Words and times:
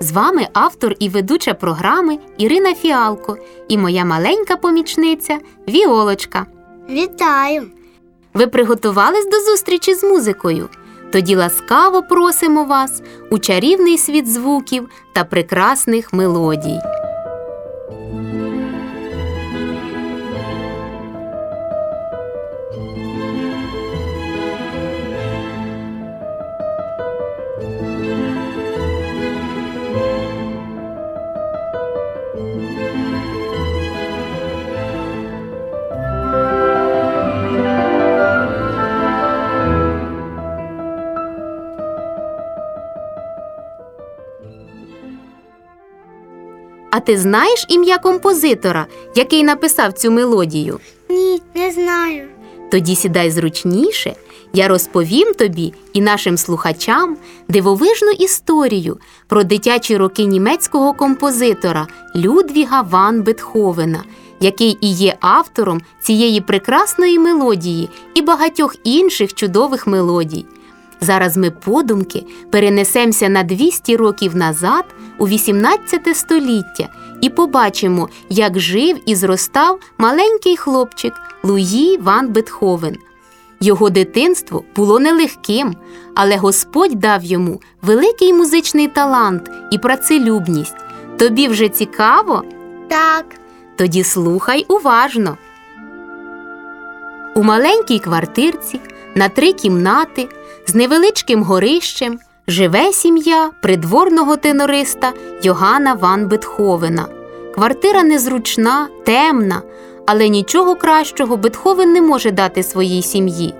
З 0.00 0.12
вами 0.12 0.48
автор 0.52 0.94
і 0.98 1.08
ведуча 1.08 1.54
програми 1.54 2.18
Ірина 2.38 2.74
Фіалко 2.74 3.36
і 3.68 3.78
моя 3.78 4.04
маленька 4.04 4.56
помічниця 4.56 5.38
Віолочка. 5.68 6.46
Вітаю! 6.90 7.66
Ви 8.34 8.46
приготувались 8.46 9.30
до 9.30 9.40
зустрічі 9.40 9.94
з 9.94 10.04
музикою? 10.04 10.68
Тоді 11.12 11.36
ласкаво 11.36 12.02
просимо 12.02 12.64
вас 12.64 13.02
у 13.30 13.38
чарівний 13.38 13.98
світ 13.98 14.32
звуків 14.32 14.88
та 15.12 15.24
прекрасних 15.24 16.12
мелодій. 16.12 16.78
А 46.98 47.00
ти 47.00 47.18
знаєш 47.18 47.66
ім'я 47.68 47.98
композитора, 47.98 48.86
який 49.14 49.44
написав 49.44 49.92
цю 49.92 50.10
мелодію? 50.10 50.80
Ні, 51.10 51.42
не 51.54 51.70
знаю. 51.70 52.28
Тоді 52.70 52.96
сідай 52.96 53.30
зручніше. 53.30 54.14
Я 54.52 54.68
розповім 54.68 55.34
тобі 55.34 55.74
і 55.92 56.00
нашим 56.00 56.38
слухачам 56.38 57.16
дивовижну 57.48 58.10
історію 58.10 58.98
про 59.26 59.44
дитячі 59.44 59.96
роки 59.96 60.24
німецького 60.24 60.92
композитора 60.92 61.86
Людвіга 62.16 62.82
Ван 62.82 63.22
Бетховена, 63.22 64.02
який 64.40 64.78
і 64.80 64.92
є 64.92 65.16
автором 65.20 65.82
цієї 66.02 66.40
прекрасної 66.40 67.18
мелодії 67.18 67.88
і 68.14 68.22
багатьох 68.22 68.76
інших 68.84 69.34
чудових 69.34 69.86
мелодій. 69.86 70.46
Зараз 71.00 71.36
ми 71.36 71.50
подумки 71.50 72.24
перенесемося 72.50 73.28
на 73.28 73.42
200 73.42 73.96
років 73.96 74.36
назад 74.36 74.84
у 75.18 75.28
18 75.28 76.16
століття 76.16 76.88
і 77.20 77.30
побачимо, 77.30 78.08
як 78.28 78.58
жив 78.60 78.96
і 79.06 79.14
зростав 79.14 79.80
маленький 79.98 80.56
хлопчик 80.56 81.12
Луї 81.42 81.96
Ван 81.96 82.28
Бетховен. 82.28 82.96
Його 83.60 83.90
дитинство 83.90 84.64
було 84.76 84.98
нелегким, 84.98 85.76
але 86.14 86.36
Господь 86.36 86.94
дав 86.94 87.24
йому 87.24 87.60
великий 87.82 88.32
музичний 88.32 88.88
талант 88.88 89.50
і 89.72 89.78
працелюбність. 89.78 90.76
Тобі 91.18 91.48
вже 91.48 91.68
цікаво? 91.68 92.44
Так, 92.88 93.26
Тоді 93.76 94.04
слухай 94.04 94.66
уважно. 94.68 95.36
У 97.36 97.42
маленькій 97.42 97.98
квартирці 97.98 98.80
на 99.18 99.28
три 99.28 99.52
кімнати 99.52 100.28
з 100.66 100.74
невеличким 100.74 101.42
горищем 101.42 102.18
живе 102.48 102.92
сім'я 102.92 103.50
придворного 103.62 104.36
тенориста 104.36 105.12
Йогана 105.42 105.94
Ван 105.94 106.28
Бетховена. 106.28 107.06
Квартира 107.54 108.02
незручна, 108.02 108.88
темна, 109.04 109.62
але 110.06 110.28
нічого 110.28 110.74
кращого 110.76 111.36
Бетховен 111.36 111.92
не 111.92 112.02
може 112.02 112.30
дати 112.30 112.62
своїй 112.62 113.02
сім'ї. 113.02 113.54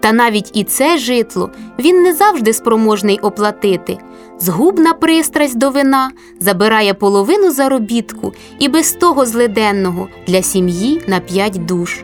Та 0.00 0.12
навіть 0.12 0.50
і 0.54 0.64
це 0.64 0.98
житло 0.98 1.50
він 1.78 2.02
не 2.02 2.14
завжди 2.14 2.52
спроможний 2.52 3.18
оплатити. 3.18 3.98
Згубна 4.40 4.92
пристрасть 4.92 5.58
до 5.58 5.70
вина 5.70 6.10
забирає 6.40 6.94
половину 6.94 7.50
заробітку 7.50 8.32
і 8.58 8.68
без 8.68 8.92
того 8.92 9.26
злиденного 9.26 10.08
для 10.26 10.42
сім'ї 10.42 11.02
на 11.06 11.20
п'ять 11.20 11.66
душ. 11.66 12.00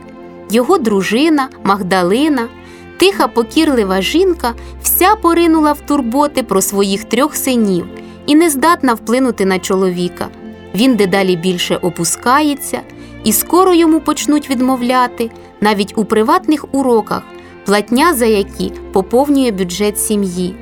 Його 0.51 0.79
дружина 0.79 1.49
Магдалина, 1.65 2.49
тиха 2.99 3.29
покірлива 3.29 4.03
жінка, 4.03 4.55
вся 4.83 5.17
поринула 5.17 5.73
в 5.73 5.81
турботи 5.81 6.43
про 6.43 6.63
своїх 6.63 7.05
трьох 7.05 7.37
синів 7.37 7.87
і 8.27 8.35
не 8.35 8.51
здатна 8.51 8.95
вплинути 8.95 9.45
на 9.45 9.59
чоловіка. 9.59 10.29
Він 10.75 10.97
дедалі 10.97 11.37
більше 11.37 11.77
опускається, 11.77 12.81
і 13.25 13.33
скоро 13.33 13.75
йому 13.75 14.01
почнуть 14.01 14.51
відмовляти 14.51 15.31
навіть 15.61 15.93
у 15.97 16.05
приватних 16.05 16.75
уроках, 16.75 17.23
платня 17.65 18.15
за 18.15 18.27
які 18.27 18.73
поповнює 18.93 19.51
бюджет 19.51 19.99
сім'ї. 19.99 20.55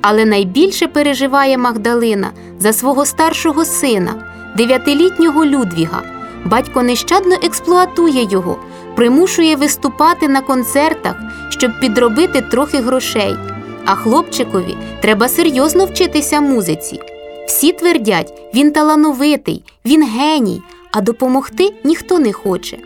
Але 0.00 0.24
найбільше 0.24 0.86
переживає 0.86 1.58
Магдалина 1.58 2.30
за 2.58 2.72
свого 2.72 3.06
старшого 3.06 3.64
сина, 3.64 4.24
дев'ятилітнього 4.56 5.44
Людвіга. 5.44 6.02
Батько 6.44 6.82
нещадно 6.82 7.34
експлуатує 7.42 8.28
його, 8.30 8.58
примушує 8.96 9.56
виступати 9.56 10.28
на 10.28 10.40
концертах, 10.40 11.16
щоб 11.48 11.80
підробити 11.80 12.40
трохи 12.40 12.78
грошей. 12.78 13.36
А 13.84 13.94
хлопчикові 13.94 14.76
треба 15.02 15.28
серйозно 15.28 15.84
вчитися 15.84 16.40
музиці. 16.40 17.00
Всі 17.46 17.72
твердять, 17.72 18.32
він 18.54 18.72
талановитий, 18.72 19.62
він 19.84 20.04
геній, 20.06 20.62
а 20.92 21.00
допомогти 21.00 21.72
ніхто 21.84 22.18
не 22.18 22.32
хоче. 22.32 22.78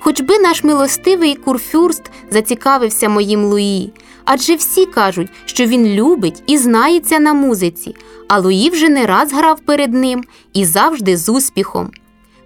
Хоч 0.00 0.20
би 0.20 0.38
наш 0.38 0.64
милостивий 0.64 1.34
курфюрст 1.34 2.02
зацікавився 2.30 3.08
моїм 3.08 3.44
Луї, 3.44 3.92
адже 4.24 4.54
всі 4.54 4.86
кажуть, 4.86 5.28
що 5.44 5.66
він 5.66 5.86
любить 5.86 6.42
і 6.46 6.58
знається 6.58 7.18
на 7.18 7.34
музиці, 7.34 7.94
а 8.28 8.38
Луї 8.38 8.70
вже 8.70 8.88
не 8.88 9.06
раз 9.06 9.32
грав 9.32 9.60
перед 9.60 9.94
ним 9.94 10.24
і 10.52 10.64
завжди 10.64 11.16
з 11.16 11.28
успіхом. 11.28 11.90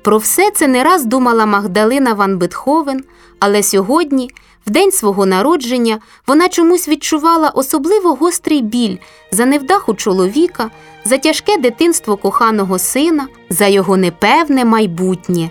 Про 0.04 0.18
все 0.18 0.50
це 0.50 0.68
не 0.68 0.84
раз 0.84 1.04
думала 1.04 1.46
Магдалина 1.46 2.14
Ван 2.14 2.38
Бетховен, 2.38 3.04
але 3.38 3.62
сьогодні, 3.62 4.30
в 4.66 4.70
день 4.70 4.92
свого 4.92 5.26
народження, 5.26 5.98
вона 6.26 6.48
чомусь 6.48 6.88
відчувала 6.88 7.48
особливо 7.48 8.14
гострий 8.14 8.62
біль 8.62 8.96
за 9.32 9.46
невдаху 9.46 9.94
чоловіка, 9.94 10.70
за 11.04 11.18
тяжке 11.18 11.56
дитинство 11.58 12.16
коханого 12.16 12.78
сина, 12.78 13.28
за 13.50 13.66
його 13.66 13.96
непевне 13.96 14.64
майбутнє. 14.64 15.50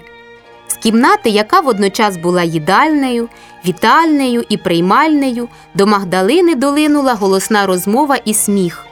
З 0.68 0.74
кімнати, 0.74 1.30
яка 1.30 1.60
водночас 1.60 2.18
була 2.18 2.44
їдальнею, 2.44 3.30
вітальнею 3.68 4.44
і 4.50 4.58
приймальнею, 4.58 5.48
до 5.74 5.88
Магдалини 5.88 6.56
долинула 6.56 7.14
голосна 7.14 7.66
розмова 7.66 8.16
і 8.26 8.34
сміх. 8.34 8.86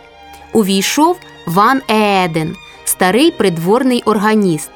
Увійшов 0.54 1.18
Ван 1.46 1.82
Ееден, 1.88 2.56
старий 2.86 3.32
придворний 3.32 4.04
органіст. 4.06 4.72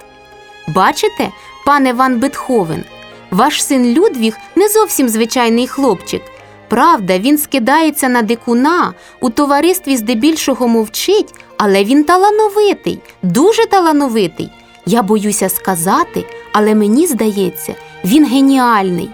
Бачите, 0.67 1.31
пане 1.65 1.93
Ван 1.93 2.19
Бетховен, 2.19 2.83
ваш 3.31 3.63
син 3.63 3.85
Людвіг 3.93 4.37
не 4.55 4.69
зовсім 4.69 5.09
звичайний 5.09 5.67
хлопчик. 5.67 6.21
Правда, 6.67 7.19
він 7.19 7.37
скидається 7.37 8.09
на 8.09 8.21
дикуна, 8.21 8.93
у 9.21 9.29
товаристві 9.29 9.97
здебільшого 9.97 10.67
мовчить, 10.67 11.33
але 11.57 11.83
він 11.83 12.03
талановитий, 12.03 12.99
дуже 13.21 13.65
талановитий. 13.65 14.51
Я 14.85 15.01
боюся 15.01 15.49
сказати, 15.49 16.25
але 16.53 16.75
мені 16.75 17.07
здається, 17.07 17.75
він 18.05 18.25
геніальний. 18.25 19.09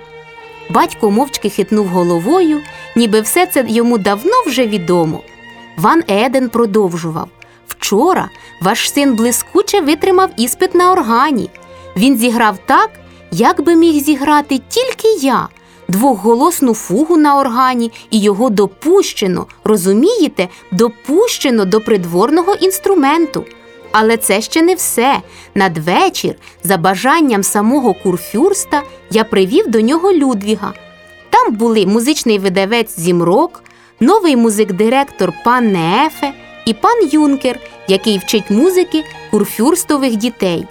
Батько 0.69 1.11
мовчки 1.11 1.49
хитнув 1.49 1.87
головою, 1.87 2.59
ніби 2.95 3.21
все 3.21 3.45
це 3.45 3.65
йому 3.67 3.97
давно 3.97 4.33
вже 4.47 4.67
відомо. 4.67 5.21
Ван 5.77 6.03
Еден 6.07 6.49
продовжував 6.49 7.29
Вчора 7.81 8.29
ваш 8.61 8.91
син 8.91 9.15
блискуче 9.15 9.81
витримав 9.81 10.29
іспит 10.37 10.75
на 10.75 10.91
органі. 10.91 11.49
Він 11.97 12.17
зіграв 12.17 12.57
так, 12.65 12.89
як 13.31 13.61
би 13.61 13.75
міг 13.75 14.03
зіграти 14.03 14.61
тільки 14.69 15.07
я. 15.25 15.47
Двохголосну 15.87 16.73
фугу 16.73 17.17
на 17.17 17.39
органі, 17.39 17.91
і 18.09 18.21
його 18.21 18.49
допущено, 18.49 19.45
розумієте, 19.63 20.47
допущено 20.71 21.65
до 21.65 21.81
придворного 21.81 22.53
інструменту. 22.53 23.45
Але 23.91 24.17
це 24.17 24.41
ще 24.41 24.61
не 24.61 24.75
все. 24.75 25.21
Надвечір, 25.55 26.35
за 26.63 26.77
бажанням 26.77 27.43
самого 27.43 27.93
курфюрста, 27.93 28.83
я 29.11 29.23
привів 29.23 29.67
до 29.67 29.81
нього 29.81 30.13
Людвіга. 30.13 30.73
Там 31.29 31.55
були 31.55 31.85
музичний 31.85 32.39
видавець 32.39 32.99
Зімрок, 32.99 33.63
новий 33.99 34.35
музик-директор 34.35 35.33
пан 35.45 35.71
Неефе 35.71 36.33
і 36.65 36.73
пан 36.73 37.09
Юнкер, 37.11 37.59
який 37.87 38.17
вчить 38.17 38.49
музики 38.49 39.03
курфюрстових 39.31 40.15
дітей. 40.15 40.67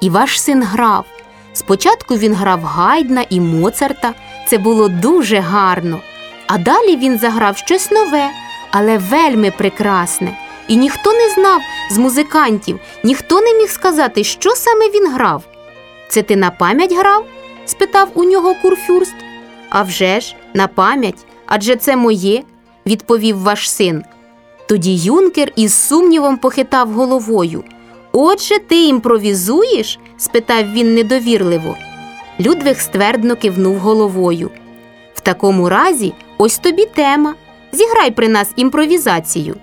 І 0.00 0.10
ваш 0.10 0.40
син 0.40 0.62
грав. 0.62 1.04
Спочатку 1.52 2.16
він 2.16 2.34
грав 2.34 2.64
Гайдна 2.64 3.24
і 3.30 3.40
Моцарта, 3.40 4.14
це 4.48 4.58
було 4.58 4.88
дуже 4.88 5.38
гарно. 5.38 6.00
А 6.46 6.58
далі 6.58 6.96
він 6.96 7.18
заграв 7.18 7.56
щось 7.56 7.90
нове, 7.90 8.30
але 8.70 8.98
вельми 8.98 9.50
прекрасне. 9.50 10.38
І 10.68 10.76
ніхто 10.76 11.12
не 11.12 11.30
знав 11.30 11.60
з 11.90 11.98
музикантів, 11.98 12.80
ніхто 13.04 13.40
не 13.40 13.54
міг 13.54 13.70
сказати, 13.70 14.24
що 14.24 14.50
саме 14.50 14.88
він 14.88 15.12
грав. 15.12 15.42
Це 16.08 16.22
ти 16.22 16.36
на 16.36 16.50
пам'ять 16.50 16.92
грав? 16.92 17.26
спитав 17.64 18.08
у 18.14 18.24
нього 18.24 18.54
курфюрст. 18.62 19.14
«А 19.70 19.82
вже 19.82 20.20
ж, 20.20 20.36
на 20.54 20.66
пам'ять, 20.66 21.26
адже 21.46 21.76
це 21.76 21.96
моє, 21.96 22.42
відповів 22.86 23.42
ваш 23.42 23.70
син. 23.70 24.04
Тоді 24.68 24.96
юнкер 24.96 25.52
із 25.56 25.74
сумнівом 25.74 26.36
похитав 26.36 26.92
головою. 26.92 27.64
Отже, 28.12 28.58
ти 28.58 28.84
імпровізуєш? 28.84 29.98
спитав 30.16 30.72
він 30.72 30.94
недовірливо. 30.94 31.76
Людвиг 32.40 32.80
ствердно 32.80 33.36
кивнув 33.36 33.78
головою. 33.78 34.50
В 35.14 35.20
такому 35.20 35.68
разі, 35.68 36.12
ось 36.38 36.58
тобі 36.58 36.86
тема. 36.86 37.34
Зіграй 37.72 38.10
при 38.10 38.28
нас 38.28 38.50
імпровізацію. 38.56 39.56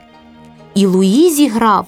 І 0.75 0.85
Луї 0.85 1.29
зіграв. 1.29 1.87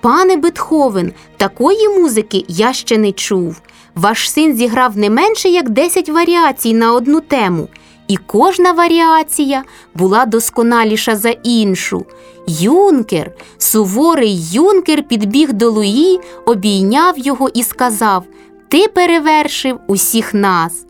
Пане 0.00 0.36
Бетховен, 0.36 1.12
такої 1.36 1.88
музики 1.88 2.44
я 2.48 2.72
ще 2.72 2.98
не 2.98 3.12
чув. 3.12 3.60
Ваш 3.94 4.30
син 4.30 4.56
зіграв 4.56 4.96
не 4.96 5.10
менше 5.10 5.48
як 5.48 5.70
10 5.70 6.08
варіацій 6.08 6.74
на 6.74 6.92
одну 6.92 7.20
тему, 7.20 7.68
і 8.12 8.16
кожна 8.26 8.72
варіація 8.72 9.62
була 9.94 10.26
досконаліша 10.26 11.16
за 11.16 11.28
іншу. 11.30 12.06
Юнкер, 12.46 13.30
суворий 13.58 14.50
юнкер 14.52 15.02
підбіг 15.08 15.52
до 15.52 15.70
Луї, 15.70 16.20
обійняв 16.46 17.18
його 17.18 17.48
і 17.48 17.62
сказав: 17.62 18.24
Ти 18.68 18.88
перевершив 18.88 19.78
усіх 19.86 20.34
нас. 20.34 20.86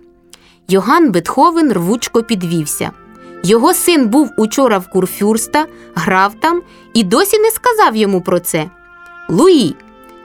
Йоган 0.69 1.13
Бетховен 1.13 1.73
рвучко 1.73 2.23
підвівся. 2.23 2.91
Його 3.45 3.75
син 3.75 4.09
був 4.09 4.31
учора 4.39 4.79
в 4.79 4.91
курфюрста, 4.91 5.67
грав 5.95 6.33
там 6.41 6.63
і 6.95 7.03
досі 7.03 7.39
не 7.39 7.51
сказав 7.51 7.97
йому 7.97 8.21
про 8.21 8.41
це. 8.41 8.71
Луї, 9.29 9.77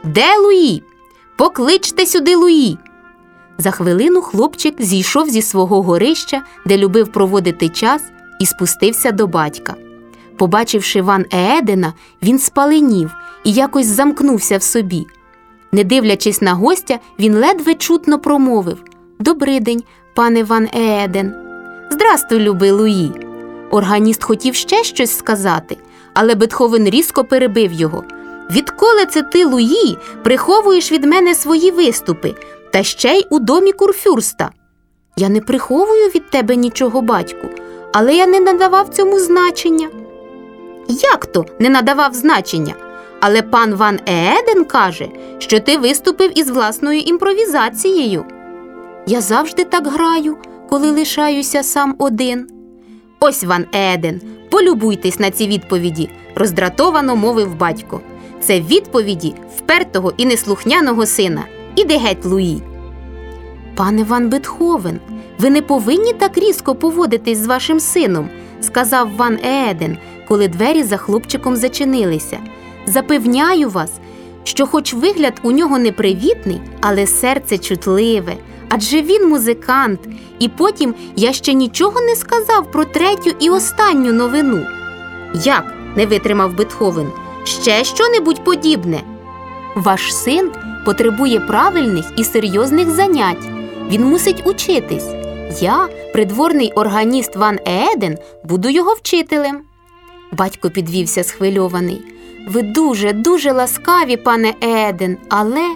де 0.04 0.38
Луї? 0.38 0.84
Покличте 1.38 2.06
сюди 2.06 2.36
Луї. 2.36 2.78
За 3.58 3.72
хвилину 3.72 4.22
хлопчик 4.22 4.82
зійшов 4.82 5.30
зі 5.30 5.42
свого 5.42 5.82
горища, 5.82 6.42
де 6.66 6.78
любив 6.78 7.12
проводити 7.12 7.70
час, 7.70 8.02
і 8.40 8.46
спустився 8.46 9.12
до 9.12 9.28
батька. 9.28 9.76
Побачивши 10.38 11.02
Ван 11.02 11.26
Едена, 11.32 11.94
він 12.22 12.40
спаленів 12.40 13.12
і 13.44 13.52
якось 13.54 13.86
замкнувся 13.86 14.58
в 14.58 14.64
собі. 14.64 15.08
Не 15.72 15.84
дивлячись 15.84 16.42
на 16.42 16.54
гостя, 16.54 17.00
він 17.20 17.36
ледве 17.36 17.74
чутно 17.74 18.20
промовив 18.20 18.84
«Добрий 19.20 19.60
день, 19.60 19.84
пане 20.16 20.44
Ван 20.44 20.68
Еден». 20.74 21.34
Здрастуй, 21.92 22.40
любий 22.40 22.72
Луї. 22.72 23.12
Органіст 23.72 24.24
хотів 24.24 24.56
ще 24.56 24.84
щось 24.84 25.18
сказати, 25.18 25.78
але 26.14 26.36
Бетховен 26.36 26.90
різко 26.90 27.24
перебив 27.24 27.72
його. 27.72 28.04
Відколи 28.52 29.06
це 29.06 29.22
ти, 29.22 29.46
Луї, 29.46 29.98
приховуєш 30.24 30.92
від 30.92 31.04
мене 31.04 31.36
свої 31.36 31.72
виступи, 31.72 32.36
та 32.74 32.84
ще 32.84 33.14
й 33.14 33.28
у 33.30 33.40
домі 33.40 33.72
курфюрста? 33.72 34.52
Я 35.18 35.30
не 35.30 35.42
приховую 35.42 36.10
від 36.10 36.30
тебе 36.30 36.56
нічого, 36.56 37.02
батьку, 37.02 37.48
але 37.94 38.16
я 38.16 38.28
не 38.28 38.40
надавав 38.40 38.90
цьому 38.90 39.20
значення. 39.20 39.90
Як 40.88 41.26
то 41.26 41.46
не 41.60 41.70
надавав 41.70 42.14
значення? 42.14 42.74
Але 43.20 43.42
пан 43.42 43.76
Ван 43.76 44.00
Еден 44.06 44.66
каже, 44.66 45.10
що 45.38 45.60
ти 45.60 45.78
виступив 45.78 46.40
із 46.40 46.50
власною 46.50 47.00
імпровізацією. 47.00 48.26
Я 49.08 49.22
завжди 49.22 49.64
так 49.64 49.88
граю, 49.88 50.38
коли 50.70 50.92
лишаюся 50.92 51.64
сам 51.64 51.96
один. 52.00 52.48
Ось 53.20 53.44
Ван 53.44 53.66
Еден, 53.74 54.22
полюбуйтесь 54.50 55.20
на 55.20 55.32
ці 55.32 55.48
відповіді, 55.48 56.10
роздратовано 56.36 57.16
мовив 57.16 57.56
батько. 57.56 58.02
Це 58.42 58.62
відповіді 58.62 59.36
впертого 59.58 60.14
і 60.18 60.26
неслухняного 60.26 61.06
сина. 61.06 61.46
Іди 61.78 61.98
геть, 61.98 62.26
Луї. 62.26 62.62
Пане 63.76 64.04
Ван 64.04 64.30
Бетховен, 64.30 65.00
ви 65.40 65.50
не 65.50 65.62
повинні 65.62 66.14
так 66.14 66.38
різко 66.38 66.76
поводитись 66.76 67.38
з 67.38 67.48
вашим 67.48 67.80
сином, 67.80 68.30
сказав 68.62 69.16
Ван 69.16 69.40
Еден, 69.70 69.98
коли 70.28 70.48
двері 70.48 70.84
за 70.84 70.98
хлопчиком 70.98 71.56
зачинилися. 71.56 72.40
Запевняю 72.88 73.70
вас, 73.70 73.92
що, 74.44 74.68
хоч 74.68 74.94
вигляд 74.94 75.34
у 75.44 75.52
нього 75.52 75.80
непривітний, 75.80 76.62
але 76.82 77.08
серце 77.08 77.58
чутливе, 77.58 78.34
адже 78.70 79.02
він 79.02 79.30
музикант, 79.30 80.00
і 80.40 80.48
потім 80.50 80.96
я 81.16 81.34
ще 81.34 81.54
нічого 81.54 82.02
не 82.02 82.16
сказав 82.16 82.72
про 82.72 82.86
третю 82.86 83.32
і 83.40 83.50
останню 83.50 84.14
новину. 84.14 84.66
Як? 85.44 85.74
не 85.96 86.06
витримав 86.06 86.56
Бетховен. 86.56 87.08
Ще 87.44 87.84
що-небудь 87.84 88.44
подібне. 88.44 89.02
Ваш 89.76 90.16
син 90.16 90.52
потребує 90.88 91.40
правильних 91.40 92.06
і 92.18 92.24
серйозних 92.24 92.90
занять. 92.90 93.50
Він 93.90 94.06
мусить 94.06 94.44
учитись. 94.46 95.08
Я, 95.62 95.88
придворний 96.14 96.72
органіст 96.72 97.36
Ван 97.36 97.60
Ееден, 97.66 98.18
буду 98.44 98.70
його 98.70 98.94
вчителем. 98.94 99.62
Батько 100.32 100.70
підвівся 100.70 101.24
схвильований. 101.24 102.02
Ви 102.50 102.62
дуже, 102.62 103.14
дуже 103.14 103.52
ласкаві, 103.52 104.18
пане 104.18 104.54
Еден, 104.62 105.18
але 105.30 105.76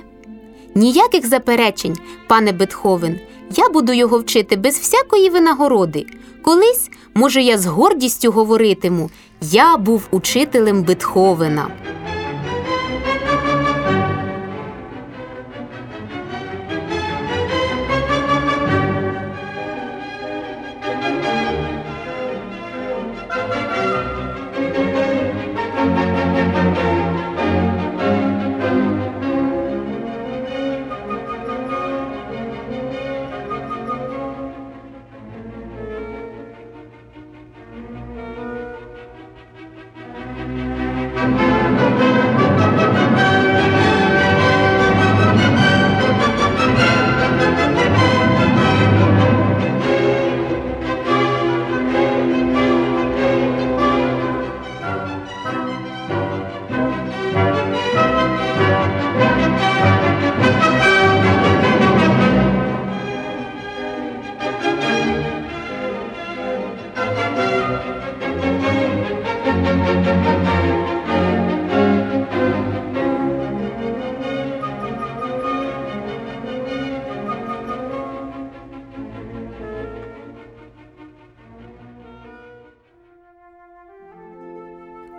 ніяких 0.76 1.28
заперечень, 1.28 1.98
пане 2.28 2.52
Бетховен. 2.52 3.20
Я 3.56 3.70
буду 3.70 3.94
його 3.94 4.20
вчити 4.20 4.56
без 4.56 4.78
всякої 4.80 5.30
винагороди. 5.30 6.06
Колись, 6.42 6.90
може, 7.14 7.42
я 7.42 7.58
з 7.58 7.66
гордістю 7.66 8.32
говоритиму, 8.32 9.10
я 9.42 9.78
був 9.78 10.08
учителем 10.12 10.84
Бетховена. 10.84 11.68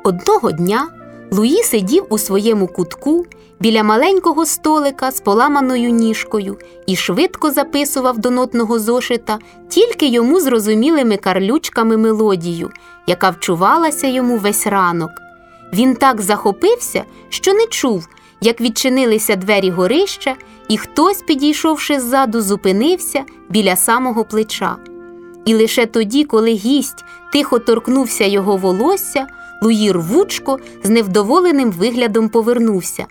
Одного 0.05 0.53
дня 0.53 0.89
Луї 1.31 1.63
сидів 1.63 2.07
у 2.09 2.19
своєму 2.19 2.67
кутку 2.67 3.27
біля 3.61 3.83
маленького 3.83 4.47
столика 4.47 5.11
з 5.11 5.21
поламаною 5.21 5.91
ніжкою 5.91 6.59
і 6.87 6.97
швидко 6.97 7.51
записував 7.51 8.19
до 8.19 8.31
нотного 8.31 8.79
зошита 8.79 9.39
тільки 9.69 10.07
йому 10.07 10.41
зрозумілими 10.41 11.17
карлючками 11.17 11.97
мелодію, 11.97 12.71
яка 13.07 13.31
вчувалася 13.31 14.07
йому 14.07 14.37
весь 14.37 14.67
ранок. 14.67 15.11
Він 15.73 15.95
так 15.95 16.21
захопився, 16.21 17.05
що 17.29 17.53
не 17.53 17.67
чув, 17.67 18.09
як 18.41 18.61
відчинилися 18.61 19.37
двері 19.37 19.71
горища, 19.71 20.37
і 20.69 20.79
хтось, 20.79 21.23
підійшовши 21.23 22.01
ззаду, 22.01 22.41
зупинився 22.41 23.23
біля 23.49 23.77
самого 23.77 24.25
плеча. 24.25 24.77
І 25.45 25.55
лише 25.55 25.87
тоді, 25.87 26.25
коли 26.25 26.51
гість 26.53 27.05
тихо 27.33 27.59
торкнувся 27.59 28.25
його 28.25 28.57
волосся, 28.57 29.27
Луї 29.63 29.93
рвучко 29.93 30.59
з 30.83 30.91
невдоволеним 30.91 31.73
виглядом 31.73 32.29
повернувся. 32.29 33.07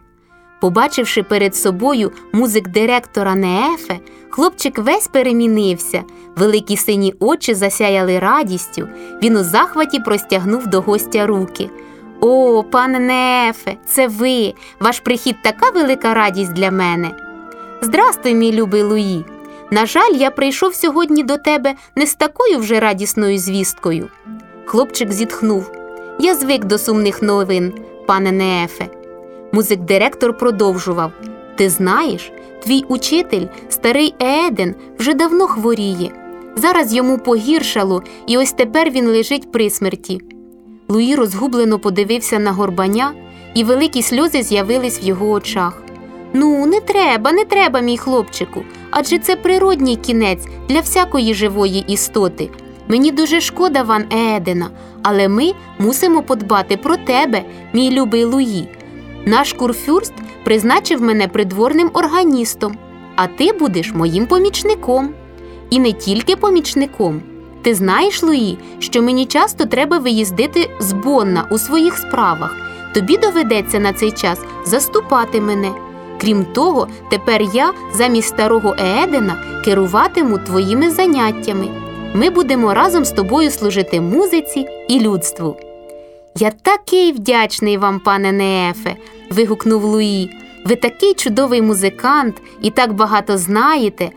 Побачивши 0.62 1.24
перед 1.24 1.56
собою 1.56 2.12
музик-директора 2.34 3.36
Неефе, 3.36 4.00
хлопчик 4.30 4.80
весь 4.80 5.08
перемінився, 5.08 6.04
великі 6.36 6.78
сині 6.78 7.14
очі 7.20 7.54
засяяли 7.54 8.20
радістю. 8.20 8.88
Він 9.24 9.38
у 9.38 9.44
захваті 9.44 10.00
простягнув 10.00 10.68
до 10.68 10.82
гостя 10.82 11.28
руки. 11.28 11.70
О, 12.22 12.64
пане 12.64 13.00
Неефе, 13.00 13.76
це 13.86 14.08
ви! 14.08 14.54
Ваш 14.80 15.00
прихід 15.00 15.36
така 15.44 15.70
велика 15.70 16.14
радість 16.14 16.54
для 16.54 16.72
мене. 16.72 17.12
Здрастуй, 17.82 18.36
мій 18.36 18.52
любий 18.52 18.84
Луї. 18.84 19.26
На 19.72 19.86
жаль, 19.86 20.14
я 20.14 20.32
прийшов 20.32 20.76
сьогодні 20.76 21.24
до 21.24 21.38
тебе 21.38 21.74
не 21.96 22.06
з 22.06 22.16
такою 22.16 22.60
вже 22.60 22.80
радісною 22.80 23.38
звісткою. 23.38 24.08
Хлопчик 24.66 25.12
зітхнув. 25.12 25.81
Я 26.20 26.36
звик 26.36 26.66
до 26.66 26.78
сумних 26.78 27.22
новин, 27.22 27.74
пане 28.08 28.32
Неефе. 28.32 28.88
Музик-директор 29.52 30.38
продовжував: 30.38 31.12
Ти 31.56 31.70
знаєш, 31.70 32.32
твій 32.64 32.84
учитель, 32.88 33.46
старий 33.70 34.16
Еден, 34.20 34.76
вже 35.00 35.14
давно 35.14 35.48
хворіє. 35.48 36.12
Зараз 36.56 36.94
йому 36.94 37.18
погіршало, 37.18 38.04
і 38.28 38.38
ось 38.38 38.52
тепер 38.52 38.90
він 38.90 39.08
лежить 39.08 39.52
при 39.52 39.70
смерті. 39.70 40.22
Луї 40.90 41.16
розгублено 41.16 41.80
подивився 41.80 42.40
на 42.40 42.52
горбаня, 42.52 43.14
і 43.54 43.64
великі 43.64 44.02
сльози 44.02 44.44
з'явились 44.44 45.04
в 45.04 45.06
його 45.06 45.30
очах. 45.32 45.84
Ну, 46.34 46.66
не 46.66 46.80
треба, 46.80 47.32
не 47.32 47.46
треба, 47.46 47.80
мій 47.80 47.98
хлопчику, 47.98 48.64
адже 48.92 49.20
це 49.20 49.36
природній 49.36 49.96
кінець 49.96 50.48
для 50.70 50.80
всякої 50.80 51.34
живої 51.34 51.86
істоти. 51.88 52.50
Мені 52.92 53.12
дуже 53.12 53.42
шкода 53.42 53.84
Ван 53.84 54.04
Едена, 54.14 54.70
але 55.04 55.28
ми 55.28 55.54
мусимо 55.80 56.22
подбати 56.22 56.78
про 56.78 56.98
тебе, 56.98 57.44
мій 57.74 57.92
любий 57.92 58.26
Луї. 58.26 58.68
Наш 59.26 59.54
курфюрст 59.54 60.14
призначив 60.44 61.02
мене 61.02 61.28
придворним 61.28 61.90
органістом, 61.94 62.78
а 63.16 63.28
ти 63.28 63.54
будеш 63.54 63.94
моїм 63.94 64.28
помічником. 64.28 65.10
І 65.70 65.80
не 65.80 65.92
тільки 65.92 66.36
помічником. 66.36 67.22
Ти 67.62 67.76
знаєш, 67.76 68.24
Луї, 68.24 68.58
що 68.80 69.02
мені 69.02 69.26
часто 69.26 69.66
треба 69.66 69.98
виїздити 69.98 70.70
з 70.80 70.94
Бонна 70.94 71.48
у 71.52 71.58
своїх 71.58 71.98
справах. 71.98 72.56
Тобі 72.94 73.18
доведеться 73.18 73.80
на 73.80 73.94
цей 73.94 74.12
час 74.12 74.40
заступати 74.66 75.42
мене. 75.42 75.72
Крім 76.22 76.46
того, 76.46 76.88
тепер 77.10 77.42
я 77.54 77.74
замість 77.94 78.28
старого 78.28 78.76
Едена 79.04 79.62
керуватиму 79.66 80.38
твоїми 80.38 80.90
заняттями. 80.90 81.81
Ми 82.14 82.30
будемо 82.30 82.74
разом 82.74 83.06
з 83.06 83.12
тобою 83.12 83.52
служити 83.52 84.02
музиці 84.02 84.66
і 84.90 85.00
людству. 85.00 85.58
Я 86.36 86.52
такий 86.52 87.12
вдячний 87.12 87.78
вам, 87.78 88.00
пане 88.00 88.32
Неефе, 88.32 88.96
вигукнув 89.30 89.84
Луї. 89.84 90.38
Ви 90.66 90.76
такий 90.76 91.14
чудовий 91.14 91.62
музикант 91.62 92.42
і 92.62 92.70
так 92.70 92.94
багато 92.94 93.38
знаєте. 93.38 94.10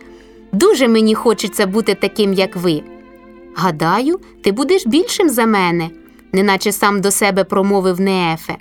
Дуже 0.53 0.89
мені 0.89 1.15
хочеться 1.15 1.67
бути 1.67 1.95
таким, 1.95 2.33
як 2.33 2.57
ви. 2.57 2.83
Гадаю, 3.55 4.21
ти 4.45 4.53
будеш 4.53 4.87
більшим 4.87 5.29
за 5.29 5.47
мене, 5.47 5.91
неначе 6.33 6.73
сам 6.73 7.01
до 7.01 7.11
себе 7.11 7.45
промовив 7.45 8.01
Неефе. 8.01 8.57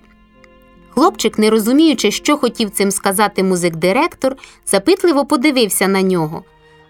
Хлопчик, 0.90 1.40
не 1.40 1.50
розуміючи, 1.50 2.12
що 2.12 2.38
хотів 2.38 2.70
цим 2.70 2.92
сказати 2.92 3.44
музик-директор, 3.44 4.36
запитливо 4.66 5.26
подивився 5.26 5.88
на 5.88 6.02
нього. 6.02 6.44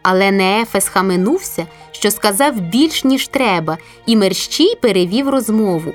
Але 0.03 0.31
Неефе 0.31 0.81
схаменувся, 0.81 1.67
що 1.91 2.11
сказав 2.11 2.53
більш, 2.61 3.03
ніж 3.03 3.27
треба, 3.27 3.77
і 4.05 4.15
мерщій 4.15 4.75
перевів 4.75 5.29
розмову. 5.29 5.93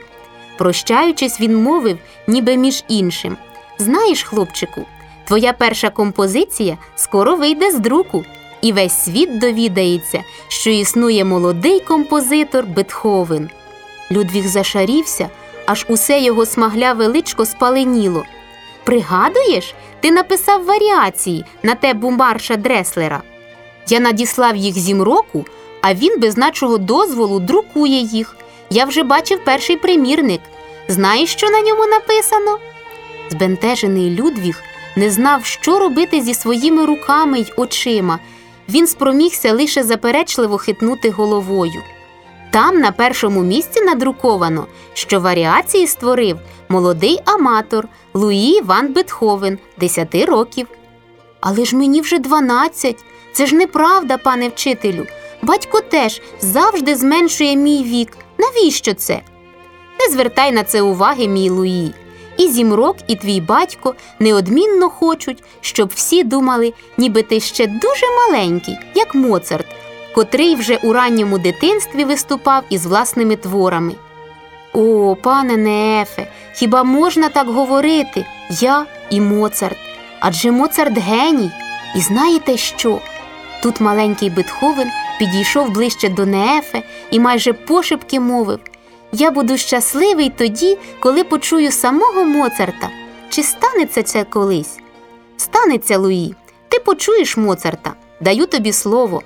Прощаючись, 0.59 1.41
він 1.41 1.57
мовив, 1.63 1.99
ніби 2.27 2.57
між 2.57 2.85
іншим 2.89 3.37
Знаєш, 3.79 4.23
хлопчику, 4.23 4.87
твоя 5.25 5.53
перша 5.53 5.91
композиція 5.91 6.79
скоро 6.97 7.37
вийде 7.37 7.71
з 7.71 7.79
друку, 7.79 8.25
і 8.63 8.73
весь 8.73 9.05
світ 9.05 9.39
довідається, 9.39 10.23
що 10.49 10.71
існує 10.71 11.25
молодий 11.25 11.81
композитор 11.81 12.67
Бетховен. 12.67 13.51
Людвіг 14.11 14.47
зашарівся, 14.47 15.29
аж 15.67 15.87
усе 15.89 16.21
його 16.21 16.47
смагляве 16.47 17.07
личко 17.07 17.47
спаленіло. 17.47 18.25
Пригадуєш, 18.85 19.75
ти 20.01 20.11
написав 20.11 20.65
варіації 20.65 21.45
на 21.63 21.75
те 21.75 21.95
бумбарша 21.95 22.57
Дреслера. 22.57 23.23
Я 23.89 24.01
надіслав 24.01 24.57
їх 24.57 24.79
зімроку, 24.79 25.45
а 25.83 25.95
він 25.95 26.21
без 26.21 26.37
нашого 26.37 26.79
дозволу 26.79 27.41
друкує 27.41 28.01
їх. 28.01 28.37
Я 28.71 28.85
вже 28.85 29.03
бачив 29.03 29.45
перший 29.45 29.77
примірник. 29.77 30.41
Знаєш, 30.89 31.33
що 31.33 31.51
на 31.51 31.61
ньому 31.61 31.87
написано? 31.87 32.59
Збентежений 33.31 34.11
Людвіг 34.11 34.63
не 34.97 35.11
знав, 35.11 35.45
що 35.45 35.79
робити 35.79 36.21
зі 36.21 36.35
своїми 36.35 36.87
руками 36.87 37.39
й 37.39 37.53
очима. 37.57 38.19
Він 38.69 38.87
спромігся 38.87 39.53
лише 39.53 39.83
заперечливо 39.83 40.59
хитнути 40.59 41.11
головою. 41.11 41.83
Там 42.51 42.81
на 42.81 42.93
першому 42.93 43.43
місці 43.43 43.81
надруковано, 43.81 44.67
що 44.93 45.21
варіації 45.21 45.87
створив 45.87 46.39
молодий 46.69 47.21
аматор 47.25 47.89
Луї 48.15 48.61
Ван 48.61 48.93
Бетховен, 48.93 49.59
10 49.79 50.15
років. 50.15 50.67
Але 51.41 51.65
ж 51.65 51.77
мені 51.77 52.01
вже 52.01 52.19
12. 52.19 53.05
Це 53.39 53.47
ж 53.47 53.55
неправда, 53.55 54.19
пане 54.19 54.49
вчителю. 54.49 55.07
Батько 55.43 55.81
теж 55.81 56.23
завжди 56.41 56.95
зменшує 56.97 57.57
мій 57.57 57.83
вік. 57.83 58.17
Навіщо 58.39 58.95
це? 58.95 59.21
Не 60.01 60.13
звертай 60.13 60.53
на 60.53 60.65
це 60.65 60.83
уваги, 60.83 61.29
мій 61.29 61.51
Луї. 61.51 61.95
І 62.37 62.49
Зімрок, 62.49 62.97
і 63.09 63.17
твій 63.17 63.41
батько 63.41 63.95
неодмінно 64.19 64.91
хочуть, 64.91 65.43
щоб 65.61 65.89
всі 65.95 66.25
думали, 66.25 66.73
ніби 66.97 67.23
ти 67.23 67.41
ще 67.41 67.67
дуже 67.67 68.07
маленький, 68.17 68.79
як 68.95 69.15
Моцарт, 69.15 69.67
котрий 70.15 70.55
вже 70.55 70.77
у 70.77 70.93
ранньому 70.93 71.39
дитинстві 71.39 72.05
виступав 72.05 72.63
із 72.71 72.87
власними 72.87 73.37
творами. 73.37 73.93
О, 74.73 75.17
пане 75.23 75.57
Неефе, 75.57 76.33
хіба 76.55 76.85
можна 76.85 77.29
так 77.29 77.49
говорити? 77.49 78.27
Я 78.61 78.87
і 79.11 79.21
Моцарт. 79.21 79.79
Адже 80.21 80.51
Моцарт 80.51 80.99
геній. 80.99 81.51
І 81.97 82.01
знаєте 82.01 82.57
що? 82.57 83.01
Тут 83.63 83.81
маленький 83.81 84.31
Бетховен 84.31 84.91
підійшов 85.19 85.71
ближче 85.71 86.09
до 86.09 86.27
Неефе 86.27 86.83
і 87.11 87.21
майже 87.21 87.53
пошепки 87.53 88.21
мовив 88.21 88.59
Я 89.13 89.31
буду 89.31 89.57
щасливий 89.57 90.33
тоді, 90.37 90.79
коли 91.01 91.25
почую 91.25 91.73
самого 91.73 92.25
Моцарта. 92.25 92.89
Чи 93.29 93.43
станеться 93.43 94.03
це 94.03 94.25
колись? 94.25 94.79
Станеться, 95.37 95.99
Луї. 95.99 96.35
Ти 96.69 96.79
почуєш 96.79 97.37
Моцарта, 97.37 97.93
даю 98.21 98.47
тобі 98.47 98.73
слово. 98.73 99.23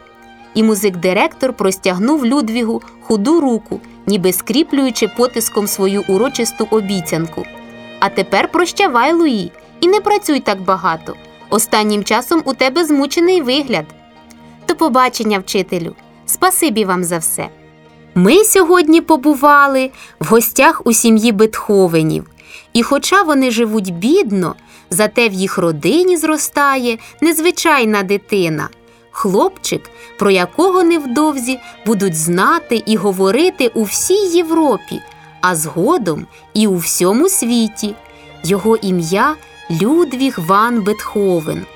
І 0.55 0.63
музик-директор 0.63 1.53
простягнув 1.53 2.27
Людвігу 2.27 2.83
худу 3.01 3.41
руку, 3.41 3.81
ніби 4.07 4.33
скріплюючи 4.33 5.09
потиском 5.09 5.67
свою 5.67 6.05
урочисту 6.09 6.69
обіцянку. 6.71 7.45
А 8.01 8.09
тепер 8.09 8.49
прощавай, 8.49 9.13
Луї, 9.13 9.53
і 9.81 9.89
не 9.89 10.01
працюй 10.01 10.41
так 10.41 10.61
багато. 10.61 11.15
Останнім 11.51 12.05
часом 12.05 12.43
у 12.45 12.55
тебе 12.55 12.85
змучений 12.85 13.43
вигляд. 13.43 13.85
До 14.73 14.79
побачення, 14.79 15.39
вчителю. 15.39 15.95
Спасибі 16.27 16.85
вам 16.85 17.05
за 17.05 17.19
все. 17.19 17.49
Ми 18.15 18.45
сьогодні 18.45 19.01
побували 19.01 19.91
в 20.21 20.27
гостях 20.27 20.83
у 20.85 20.93
сім'ї 20.93 21.33
Бетховенів. 21.33 22.31
І 22.73 22.83
хоча 22.83 23.23
вони 23.23 23.51
живуть 23.51 23.95
бідно, 23.95 24.55
зате 24.91 25.29
в 25.29 25.33
їх 25.33 25.59
родині 25.59 26.17
зростає 26.17 26.99
незвичайна 27.21 28.03
дитина, 28.03 28.69
хлопчик, 29.11 29.91
про 30.19 30.31
якого 30.31 30.83
невдовзі 30.83 31.59
будуть 31.87 32.17
знати 32.17 32.83
і 32.87 32.97
говорити 32.97 33.71
у 33.75 33.83
всій 33.83 34.37
Європі, 34.37 35.01
а 35.41 35.57
згодом 35.57 36.27
і 36.55 36.67
у 36.67 36.77
всьому 36.77 37.29
світі. 37.29 37.95
Його 38.45 38.77
ім'я 38.77 39.35
Людвіг 39.71 40.39
Ван 40.47 40.83
Бетховен. 40.83 41.67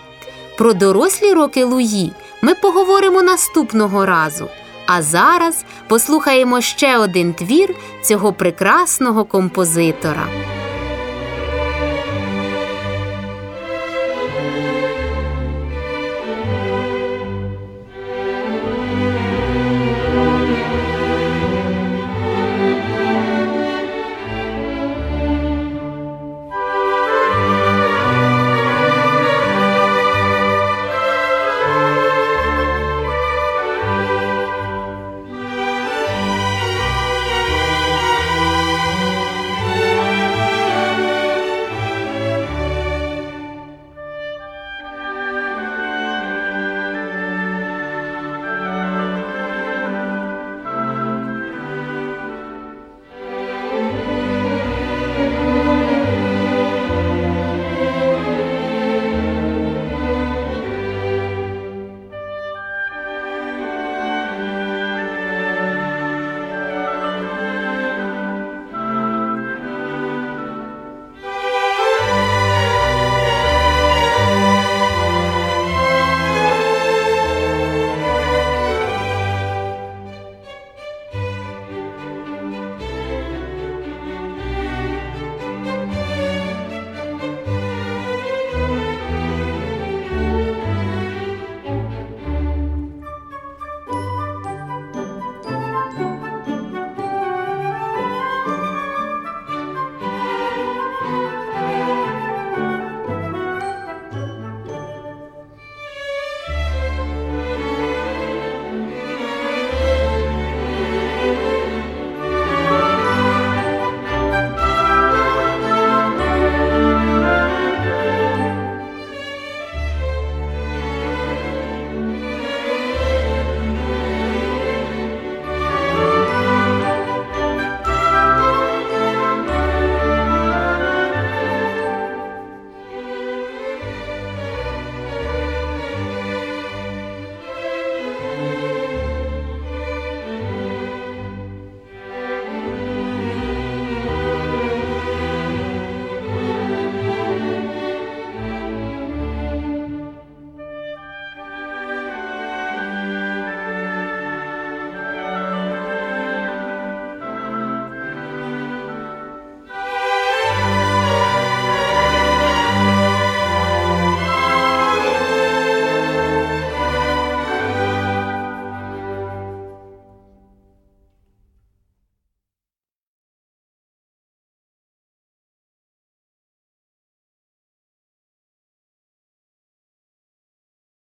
Про 0.59 0.73
дорослі 0.73 1.33
роки 1.33 1.65
Луї 1.65 2.13
ми 2.43 2.55
поговоримо 2.55 3.23
наступного 3.23 4.07
разу. 4.07 4.49
А 4.87 5.03
зараз 5.03 5.65
послухаємо 5.89 6.61
ще 6.61 6.99
один 6.99 7.35
твір 7.35 7.75
цього 8.03 8.33
прекрасного 8.33 9.25
композитора. 9.25 10.27